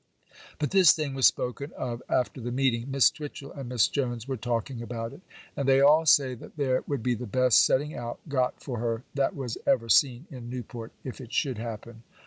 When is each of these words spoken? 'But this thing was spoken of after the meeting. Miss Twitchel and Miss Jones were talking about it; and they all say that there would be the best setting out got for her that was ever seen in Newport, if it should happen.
'But 0.57 0.71
this 0.71 0.93
thing 0.93 1.13
was 1.13 1.27
spoken 1.27 1.71
of 1.77 2.01
after 2.09 2.41
the 2.41 2.51
meeting. 2.51 2.89
Miss 2.89 3.11
Twitchel 3.11 3.51
and 3.51 3.69
Miss 3.69 3.87
Jones 3.87 4.27
were 4.27 4.35
talking 4.35 4.81
about 4.81 5.13
it; 5.13 5.21
and 5.55 5.67
they 5.69 5.79
all 5.79 6.07
say 6.07 6.33
that 6.33 6.57
there 6.57 6.83
would 6.87 7.03
be 7.03 7.13
the 7.13 7.27
best 7.27 7.63
setting 7.63 7.93
out 7.93 8.19
got 8.27 8.59
for 8.63 8.79
her 8.79 9.03
that 9.13 9.35
was 9.35 9.59
ever 9.67 9.89
seen 9.89 10.25
in 10.31 10.49
Newport, 10.49 10.91
if 11.03 11.21
it 11.21 11.31
should 11.31 11.59
happen. 11.59 12.01